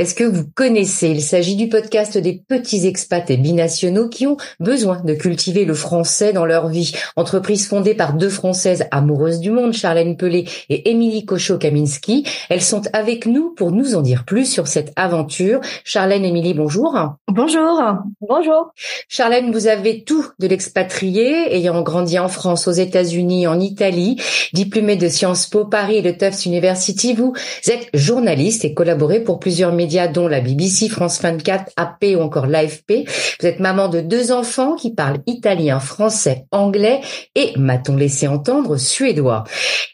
[0.00, 1.10] est-ce que vous connaissez?
[1.10, 5.74] Il s'agit du podcast des petits expats et binationaux qui ont besoin de cultiver le
[5.74, 6.92] français dans leur vie.
[7.16, 12.24] Entreprise fondée par deux Françaises amoureuses du monde, Charlène Pelé et Émilie Cochot-Kaminski.
[12.48, 15.60] Elles sont avec nous pour nous en dire plus sur cette aventure.
[15.84, 16.96] Charlène, Émilie, bonjour.
[17.28, 17.82] Bonjour.
[18.22, 18.72] Bonjour.
[19.06, 24.16] Charlène, vous avez tout de l'expatrié, ayant grandi en France, aux États-Unis, en Italie,
[24.54, 27.12] diplômée de Sciences Po Paris et de Tufts University.
[27.12, 27.34] Vous
[27.66, 32.46] êtes journaliste et collaborez pour plusieurs médias dont la BBC, France 24, AP ou encore
[32.46, 33.08] l'AFP.
[33.40, 37.00] Vous êtes maman de deux enfants qui parlent italien, français, anglais
[37.34, 39.44] et, m'a-t-on laissé entendre, suédois.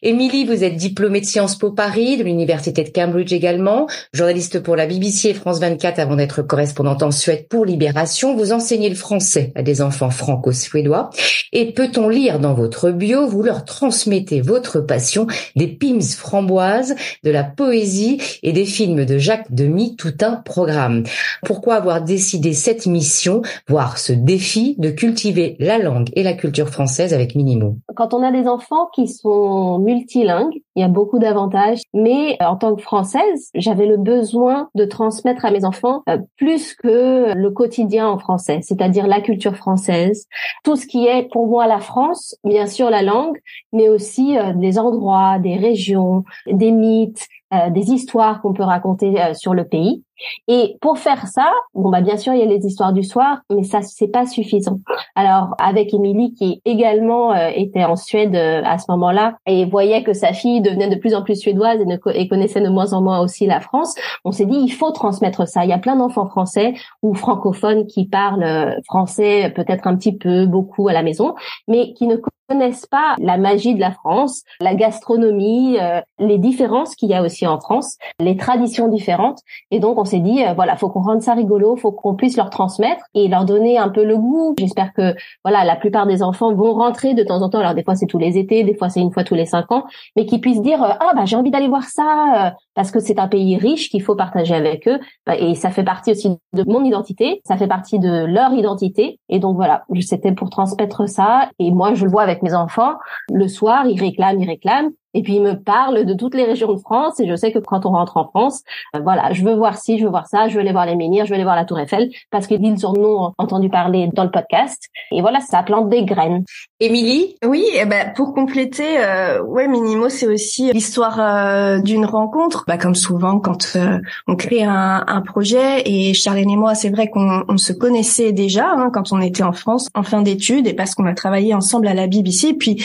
[0.02, 4.76] Émilie, vous êtes diplômée de Sciences Po Paris, de l'Université de Cambridge également, journaliste pour
[4.76, 8.36] la BBC et France 24 avant d'être correspondante en Suède pour Libération.
[8.36, 11.10] Vous enseignez le français à des enfants franco-suédois.
[11.52, 16.94] Et peut-on lire dans votre bio, vous leur transmettez votre passion des pims framboises,
[17.24, 21.04] de la poésie et des films de Jacques Demy, tout un programme.
[21.44, 26.68] Pourquoi avoir décidé cette mission, voire ce défi de cultiver la langue et la culture
[26.68, 31.18] française avec Minimo Quand on a des enfants qui sont multilingues, il y a beaucoup
[31.18, 36.02] d'avantages, mais euh, en tant que française, j'avais le besoin de transmettre à mes enfants
[36.08, 40.26] euh, plus que le quotidien en français, c'est-à-dire la culture française,
[40.64, 43.38] tout ce qui est pour moi la France, bien sûr la langue,
[43.72, 49.54] mais aussi euh, des endroits, des régions, des mythes, des histoires qu'on peut raconter sur
[49.54, 50.05] le pays.
[50.48, 53.40] Et pour faire ça, bon bah bien sûr il y a les histoires du soir,
[53.50, 54.78] mais ça c'est pas suffisant.
[55.14, 60.02] Alors avec Émilie qui également euh, était en Suède euh, à ce moment-là et voyait
[60.02, 61.80] que sa fille devenait de plus en plus suédoise
[62.14, 63.94] et, connaissait de moins en moins aussi la France,
[64.24, 65.64] on s'est dit il faut transmettre ça.
[65.64, 70.16] Il y a plein d'enfants français ou francophones qui parlent euh, français peut-être un petit
[70.16, 71.34] peu, beaucoup à la maison,
[71.68, 72.16] mais qui ne
[72.48, 77.22] connaissent pas la magie de la France, la gastronomie, euh, les différences qu'il y a
[77.22, 79.40] aussi en France, les traditions différentes.
[79.70, 82.36] Et donc on s'est dit euh, voilà, faut qu'on rende ça rigolo, faut qu'on puisse
[82.36, 84.54] leur transmettre et leur donner un peu le goût.
[84.58, 87.58] J'espère que voilà, la plupart des enfants vont rentrer de temps en temps.
[87.58, 89.70] Alors des fois c'est tous les étés, des fois c'est une fois tous les cinq
[89.72, 89.84] ans,
[90.16, 93.18] mais qu'ils puissent dire euh, ah bah j'ai envie d'aller voir ça parce que c'est
[93.18, 94.98] un pays riche qu'il faut partager avec eux
[95.38, 99.18] et ça fait partie aussi de mon identité, ça fait partie de leur identité.
[99.28, 101.50] Et donc voilà, c'était pour transmettre ça.
[101.58, 102.94] Et moi je le vois avec mes enfants,
[103.32, 104.90] le soir, ils réclament, ils réclament.
[105.16, 107.58] Et puis il me parle de toutes les régions de France et je sais que
[107.58, 108.62] quand on rentre en France,
[108.94, 110.94] euh, voilà, je veux voir ci, je veux voir ça, je veux aller voir les
[110.94, 114.24] menhirs, je veux aller voir la Tour Eiffel parce qu'ils en ont entendu parler dans
[114.24, 114.90] le podcast.
[115.10, 116.44] Et voilà, ça plante des graines.
[116.78, 117.36] Émilie?
[117.42, 122.64] Oui, eh ben pour compléter, euh, ouais, Minimo, c'est aussi l'histoire euh, d'une rencontre.
[122.68, 126.90] Bah, comme souvent quand euh, on crée un, un, projet et Charlène et moi, c'est
[126.90, 130.66] vrai qu'on on se connaissait déjà hein, quand on était en France en fin d'études
[130.66, 132.52] et parce qu'on a travaillé ensemble à la BBC.
[132.52, 132.84] Puis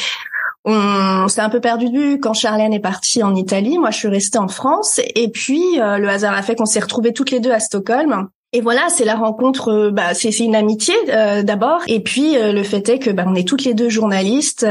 [0.65, 3.77] on s'est un peu perdu de vue quand Charlène est partie en Italie.
[3.77, 4.99] Moi, je suis restée en France.
[5.15, 8.29] Et puis, euh, le hasard a fait qu'on s'est retrouvés toutes les deux à Stockholm.
[8.53, 12.51] Et voilà, c'est la rencontre, euh, bah, c'est une amitié euh, d'abord, et puis euh,
[12.51, 14.67] le fait est que bah, on est toutes les deux journalistes,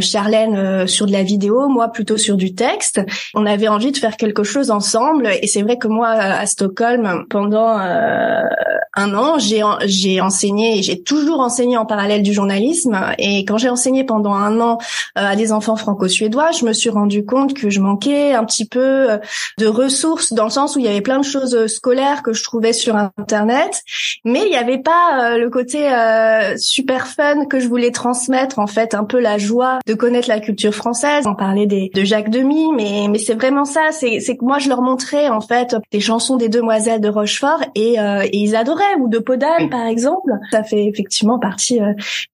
[0.00, 3.00] Charlène sur de la vidéo, moi plutôt sur du texte.
[3.34, 7.24] On avait envie de faire quelque chose ensemble, et c'est vrai que moi à Stockholm
[7.30, 13.58] pendant un an, j'ai j'ai enseigné, j'ai toujours enseigné en parallèle du journalisme, et quand
[13.58, 14.78] j'ai enseigné pendant un an
[15.14, 19.20] à des enfants franco-suédois, je me suis rendu compte que je manquais un petit peu
[19.58, 22.42] de ressources dans le sens où il y avait plein de choses scolaires que je
[22.42, 23.82] trouvais sur internet,
[24.24, 28.58] mais il n'y avait pas euh, le côté euh, super fun que je voulais transmettre
[28.58, 31.26] en fait, un peu la joie de connaître la culture française.
[31.26, 34.58] On parlait des, de Jacques Demy, mais mais c'est vraiment ça, c'est c'est que moi
[34.58, 38.56] je leur montrais en fait des chansons des demoiselles de Rochefort et, euh, et ils
[38.56, 40.30] adoraient ou de Podane par exemple.
[40.50, 41.80] Ça fait effectivement partie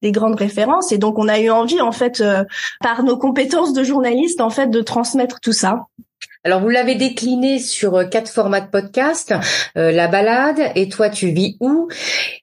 [0.03, 2.23] des grandes références et donc on a eu envie en fait
[2.81, 5.87] par nos compétences de journaliste en fait de transmettre tout ça.
[6.45, 9.35] Alors vous l'avez décliné sur euh, quatre formats de podcast,
[9.79, 11.89] euh, la balade et toi tu vis où,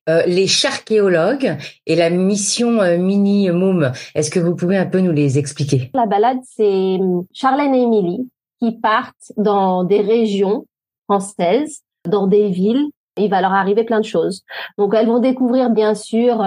[0.10, 1.56] euh, les charchéologues
[1.86, 3.92] et la mission mini Moom.
[4.16, 5.92] Est-ce que vous pouvez un peu nous les expliquer?
[5.94, 8.28] La balade c'est hum, Charlène et Émilie
[8.60, 10.66] qui partent dans des régions
[11.06, 12.88] françaises, dans des villes.
[13.18, 14.42] Il va leur arriver plein de choses.
[14.78, 16.42] Donc elles vont découvrir bien sûr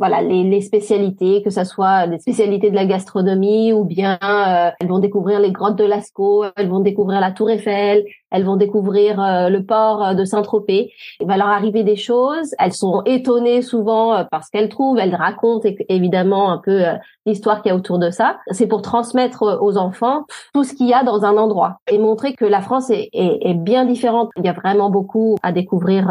[0.00, 4.70] voilà les, les, spécialités, que ce soit les spécialités de la gastronomie ou bien euh,
[4.80, 8.56] elles vont découvrir les grottes de Lascaux, elles vont découvrir la Tour Eiffel, elles vont
[8.56, 10.90] découvrir euh, le port euh, de Saint-Tropez.
[11.20, 12.54] Il va leur arriver des choses.
[12.58, 14.98] Elles sont étonnées souvent parce qu'elles trouvent.
[14.98, 16.82] Elles racontent évidemment un peu
[17.26, 18.38] l'histoire qu'il y a autour de ça.
[18.52, 20.24] C'est pour transmettre aux enfants
[20.54, 23.38] tout ce qu'il y a dans un endroit et montrer que la France est, est,
[23.42, 24.30] est, bien différente.
[24.38, 26.08] Il y a vraiment beaucoup à découvrir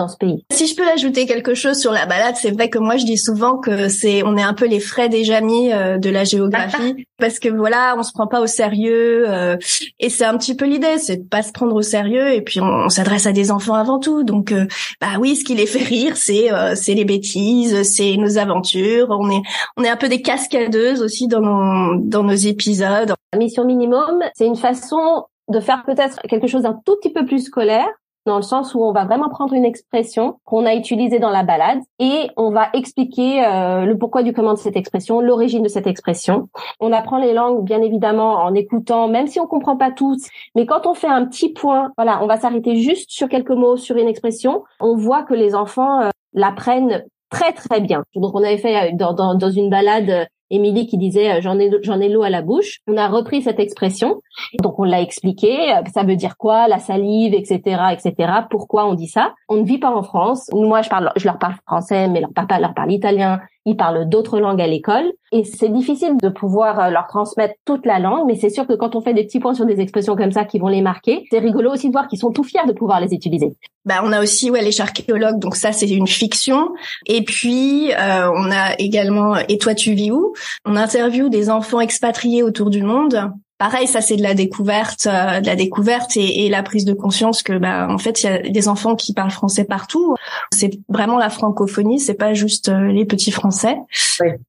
[0.00, 0.44] dans ce pays.
[0.50, 3.18] Si je peux ajouter quelque chose sur la balade, c'est vrai que moi je dis
[3.18, 7.06] souvent que c'est on est un peu les frais des Jamis euh, de la géographie
[7.18, 9.58] parce que voilà, on se prend pas au sérieux euh,
[9.98, 12.60] et c'est un petit peu l'idée, c'est de pas se prendre au sérieux et puis
[12.60, 14.24] on, s'adresse à des enfants avant tout.
[14.24, 14.66] Donc euh,
[15.02, 19.30] bah oui, ce qui les fait rire, c'est c'est les bêtises, c'est nos aventures, on
[19.30, 19.42] est
[19.76, 23.12] on est un peu des cascadeuses aussi dans nos dans nos épisodes.
[23.36, 27.44] Mission minimum, c'est une façon de faire peut-être quelque chose d'un tout petit peu plus
[27.44, 27.88] scolaire
[28.26, 31.42] dans le sens où on va vraiment prendre une expression qu'on a utilisée dans la
[31.42, 35.68] balade et on va expliquer euh, le pourquoi du comment de cette expression, l'origine de
[35.68, 36.48] cette expression.
[36.80, 40.22] On apprend les langues bien évidemment en écoutant, même si on comprend pas toutes,
[40.54, 43.76] mais quand on fait un petit point, voilà, on va s'arrêter juste sur quelques mots,
[43.76, 48.04] sur une expression, on voit que les enfants euh, l'apprennent très très bien.
[48.14, 51.58] Donc on avait fait euh, dans, dans, dans une balade Émilie qui disait euh, j'en
[51.58, 52.80] ai j'en ai l'eau à la bouche.
[52.86, 54.20] On a repris cette expression,
[54.62, 55.72] donc on l'a expliqué.
[55.72, 58.32] Euh, ça veut dire quoi La salive, etc., etc.
[58.50, 59.34] Pourquoi on dit ça?
[59.48, 60.50] On ne vit pas en France.
[60.52, 63.40] Moi, je parle, je leur parle français, mais leur papa leur parle italien.
[63.66, 67.84] Ils parlent d'autres langues à l'école et c'est difficile de pouvoir euh, leur transmettre toute
[67.84, 70.16] la langue, mais c'est sûr que quand on fait des petits points sur des expressions
[70.16, 72.66] comme ça qui vont les marquer, c'est rigolo aussi de voir qu'ils sont tout fiers
[72.66, 73.52] de pouvoir les utiliser.
[73.84, 76.70] Bah, on a aussi ouais les archéologues, donc ça c'est une fiction.
[77.06, 80.32] Et puis euh, on a également Et toi tu vis où?
[80.64, 85.40] On interviewe des enfants expatriés autour du monde pareil, ça c'est de la découverte, euh,
[85.40, 88.38] de la découverte et, la prise de conscience que bah en fait il y a
[88.38, 90.16] des enfants qui parlent français partout.
[90.50, 93.76] C'est vraiment la francophonie, c'est pas juste euh, les petits français.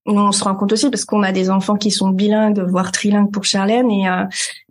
[0.06, 3.32] On se rend compte aussi parce qu'on a des enfants qui sont bilingues voire trilingues
[3.32, 4.24] pour Charlène et euh,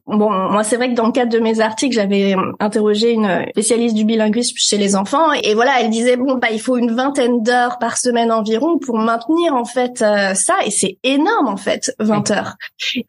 [0.06, 3.94] Bon, moi, c'est vrai que dans le cadre de mes articles, j'avais interrogé une spécialiste
[3.94, 7.43] du bilinguisme chez les enfants, et voilà, elle disait bon, bah, il faut une vingtaine
[7.43, 11.94] d'heures par semaine environ pour maintenir en fait euh, ça, et c'est énorme en fait,
[11.99, 12.56] 20 heures.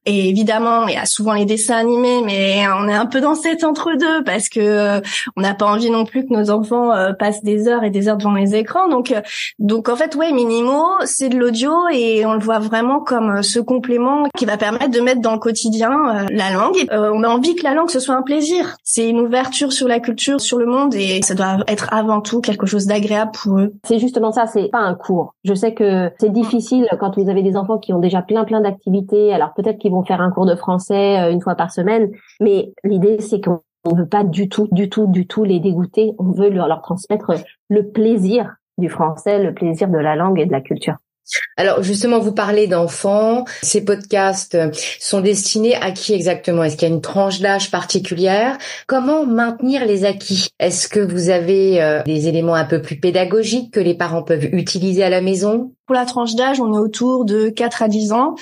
[0.06, 3.36] Et évidemment, il y a souvent les dessins animés, mais on est un peu dans
[3.36, 5.02] cet entre-deux parce que euh,
[5.36, 8.08] on n'a pas envie non plus que nos enfants euh, passent des heures et des
[8.08, 8.88] heures devant les écrans.
[8.90, 9.14] Donc,
[9.60, 13.60] donc en fait, ouais, Minimo, c'est de l'audio et on le voit vraiment comme ce
[13.60, 17.56] complément qui va permettre de mettre dans le quotidien la langue euh, on a envie
[17.56, 18.76] que la langue ce soit un plaisir.
[18.84, 22.42] C'est une ouverture sur la culture, sur le monde, et ça doit être avant tout
[22.42, 23.74] quelque chose d'agréable pour eux.
[23.86, 25.34] C'est justement ça, c'est pas un cours.
[25.44, 28.62] Je sais que c'est difficile quand vous avez des enfants qui ont déjà plein plein
[28.62, 29.34] d'activités.
[29.34, 32.74] Alors peut-être qu'ils vont faire un cours de français euh, une fois par semaine, mais
[32.84, 36.14] l'idée c'est qu'on on veut pas du tout, du tout, du tout les dégoûter.
[36.20, 37.34] On veut leur transmettre
[37.70, 40.98] le plaisir du français, le plaisir de la langue et de la culture.
[41.58, 43.46] Alors justement, vous parlez d'enfants.
[43.62, 44.58] Ces podcasts
[45.00, 46.64] sont destinés à qui exactement?
[46.64, 48.58] Est-ce qu'il y a une tranche d'âge particulière?
[48.88, 50.50] Comment maintenir les acquis?
[50.60, 54.46] Est-ce que vous avez euh, des éléments un peu plus pédagogiques que les parents peuvent
[54.46, 55.74] utiliser à la maison?
[55.86, 58.36] Pour la tranche d'âge, on est autour de 4 à 10 ans.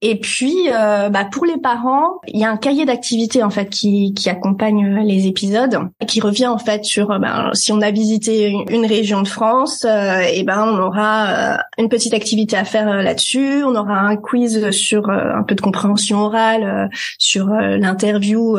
[0.00, 3.68] Et puis, euh, bah, pour les parents, il y a un cahier d'activités en fait
[3.68, 7.80] qui, qui accompagne euh, les épisodes, qui revient en fait sur euh, ben, si on
[7.80, 13.02] a visité une, région de France, et ben on aura une petite activité à faire
[13.02, 13.64] là-dessus.
[13.64, 18.58] On aura un quiz sur un peu de compréhension orale, sur l'interview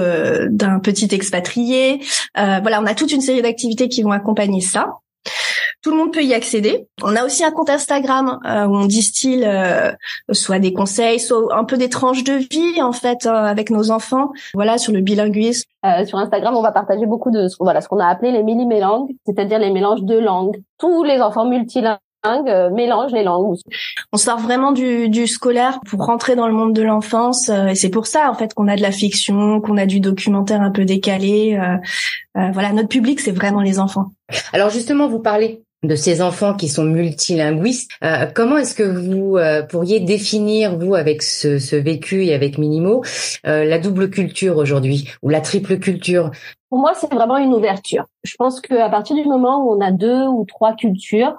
[0.50, 2.02] d'un petit expatrié.
[2.36, 4.98] voilà, on a toute une série d'activités qui vont accompagner ça.
[5.86, 6.88] Tout le monde peut y accéder.
[7.04, 9.92] On a aussi un compte Instagram euh, où on distille euh,
[10.32, 13.92] soit des conseils, soit un peu des tranches de vie en fait euh, avec nos
[13.92, 14.32] enfants.
[14.56, 15.70] Voilà sur le bilinguisme.
[16.08, 19.12] sur Instagram, on va partager beaucoup de voilà ce qu'on a appelé les mini mélanges,
[19.28, 20.60] c'est-à-dire les mélanges de langues.
[20.80, 22.00] Tous les enfants multilingues
[22.72, 23.56] mélangent les langues.
[24.12, 27.92] On sort vraiment du, du scolaire pour rentrer dans le monde de l'enfance et c'est
[27.92, 30.84] pour ça en fait qu'on a de la fiction, qu'on a du documentaire un peu
[30.84, 31.60] décalé.
[32.34, 34.08] voilà, notre public c'est vraiment les enfants.
[34.52, 37.92] Alors justement, vous parlez de ces enfants qui sont multilinguistes.
[38.04, 42.58] Euh, comment est-ce que vous euh, pourriez définir, vous, avec ce, ce vécu et avec
[42.58, 43.04] Minimo,
[43.46, 46.32] euh, la double culture aujourd'hui ou la triple culture?
[46.70, 48.06] Pour moi, c'est vraiment une ouverture.
[48.24, 51.36] Je pense qu'à partir du moment où on a deux ou trois cultures,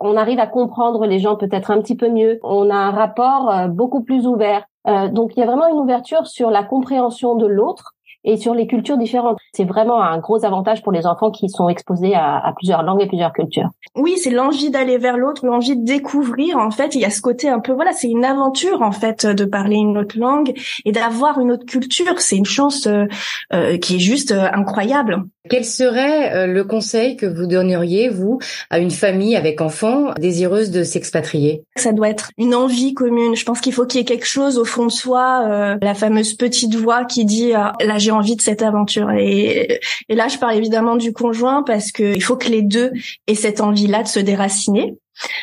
[0.00, 2.38] on arrive à comprendre les gens peut-être un petit peu mieux.
[2.42, 4.64] On a un rapport beaucoup plus ouvert.
[5.10, 7.92] donc, il y a vraiment une ouverture sur la compréhension de l'autre
[8.24, 9.38] et sur les cultures différentes.
[9.52, 13.06] C'est vraiment un gros avantage pour les enfants qui sont exposés à, plusieurs langues et
[13.06, 13.68] plusieurs cultures.
[13.96, 16.58] Oui, c'est l'envie d'aller vers l'autre, l'envie de découvrir.
[16.58, 19.26] En fait, il y a ce côté un peu, voilà, c'est une aventure en fait
[19.26, 20.52] de parler une autre langue
[20.84, 22.20] et d'avoir une autre culture.
[22.20, 23.04] C'est une chance euh,
[23.52, 25.24] euh qui est juste euh, incroyable.
[25.50, 28.38] Quel serait euh, le conseil que vous donneriez, vous,
[28.70, 31.64] à une famille avec enfants désireuse de s'expatrier?
[31.76, 33.34] Ça doit être une envie commune.
[33.34, 35.94] Je pense qu'il faut qu'il y ait quelque chose au fond de soi, euh, la
[35.94, 39.10] fameuse petite voix qui dit euh, là j'ai envie de cette aventure.
[39.10, 42.92] Et, là, je parle évidemment du conjoint parce que il faut que les deux
[43.26, 44.94] aient cette envie-là de se déraciner.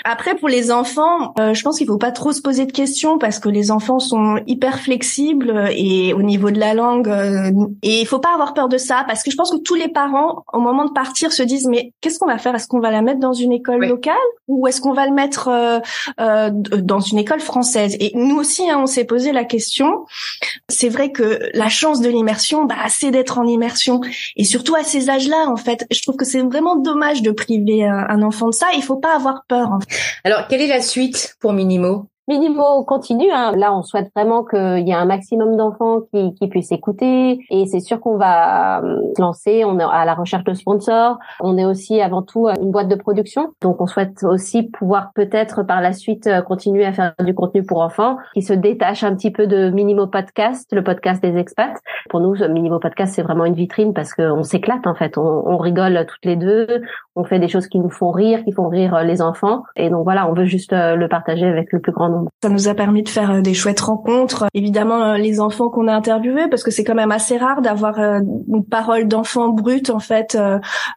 [0.04, 3.18] Après, pour les enfants, euh, je pense qu'il faut pas trop se poser de questions
[3.18, 7.52] parce que les enfants sont hyper flexibles et au niveau de la langue, euh,
[7.84, 9.88] et il faut pas avoir peur de ça parce que je pense que tous les
[9.88, 12.56] parents, au moment de partir, se disent mais qu'est-ce qu'on va faire?
[12.56, 14.16] Est-ce qu'on va la mettre dans une école locale
[14.48, 17.96] ou est-ce qu'on va le mettre euh, dans une école française?
[18.00, 20.06] Et nous aussi, hein, on s'est posé la question.
[20.68, 24.02] C'est vrai que la chance de l'immersion, bah, c'est d'être en immersion.
[24.36, 27.86] Et surtout à ces âges-là, en fait, je trouve que c'est vraiment dommage de priver
[27.86, 28.68] un enfant de ça.
[28.76, 29.59] Il faut pas avoir peur
[30.24, 32.08] alors, quelle est la suite pour Minimo?
[32.30, 33.32] Minimo continue.
[33.32, 33.54] Hein.
[33.56, 37.40] Là, on souhaite vraiment qu'il y ait un maximum d'enfants qui, qui, puissent écouter.
[37.50, 39.66] Et c'est sûr qu'on va euh, lancer.
[39.66, 41.18] On est à la recherche de sponsors.
[41.40, 43.48] On est aussi avant tout euh, une boîte de production.
[43.62, 47.64] Donc, on souhaite aussi pouvoir peut-être par la suite euh, continuer à faire du contenu
[47.64, 51.80] pour enfants qui se détache un petit peu de Minimo Podcast, le podcast des expats.
[52.12, 55.18] Pour nous, Minimo Podcast, c'est vraiment une vitrine parce qu'on s'éclate en fait.
[55.18, 56.84] On, on rigole toutes les deux.
[57.16, 59.64] On fait des choses qui nous font rire, qui font rire les enfants.
[59.76, 62.68] Et donc voilà, on veut juste le partager avec le plus grand nombre ça nous
[62.68, 64.46] a permis de faire euh, des chouettes rencontres.
[64.54, 68.00] Évidemment, euh, les enfants qu'on a interviewés, parce que c'est quand même assez rare d'avoir
[68.00, 69.90] euh, une parole d'enfant brute.
[69.90, 70.38] En fait,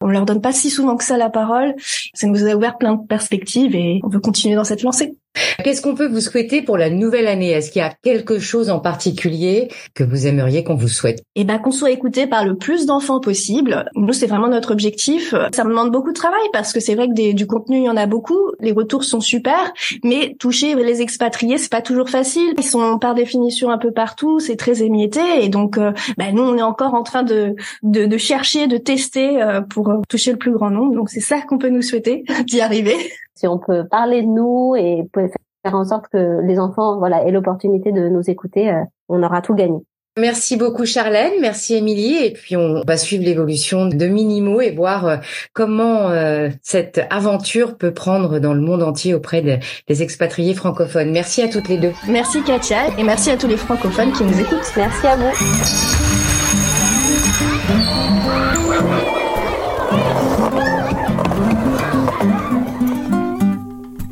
[0.01, 1.75] on leur donne pas si souvent que ça la parole.
[2.15, 5.17] Ça nous a ouvert plein de perspectives et on veut continuer dans cette lancée.
[5.65, 7.51] Qu'est-ce qu'on peut vous souhaiter pour la nouvelle année?
[7.51, 11.23] Est-ce qu'il y a quelque chose en particulier que vous aimeriez qu'on vous souhaite?
[11.37, 13.85] Eh ben, qu'on soit écouté par le plus d'enfants possible.
[13.95, 15.35] Nous, c'est vraiment notre objectif.
[15.53, 17.89] Ça me demande beaucoup de travail parce que c'est vrai que du contenu, il y
[17.89, 18.53] en a beaucoup.
[18.61, 19.73] Les retours sont super,
[20.05, 22.55] mais toucher les expatriés, c'est pas toujours facile.
[22.59, 26.43] Ils sont par définition un peu partout, c'est très émietté, et donc, euh, ben, nous,
[26.43, 30.39] on est encore en train de, de, de chercher, de tester euh, pour toucher le
[30.39, 30.95] plus grand nombre.
[30.95, 32.97] Donc, c'est ça qu'on peut nous souhaiter d'y arriver
[33.35, 37.31] si on peut parler de nous et faire en sorte que les enfants voilà aient
[37.31, 39.79] l'opportunité de nous écouter, euh, on aura tout gagné.
[40.19, 45.07] Merci beaucoup Charlène, merci Émilie et puis on va suivre l'évolution de Minimo et voir
[45.07, 45.17] euh,
[45.55, 51.13] comment euh, cette aventure peut prendre dans le monde entier auprès des expatriés francophones.
[51.13, 51.93] Merci à toutes les deux.
[52.09, 54.73] Merci Katia et merci à tous les francophones qui nous écoutent.
[54.77, 56.12] Merci à vous.